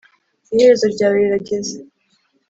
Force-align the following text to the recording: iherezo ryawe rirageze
iherezo 0.53 0.85
ryawe 0.93 1.15
rirageze 1.21 1.75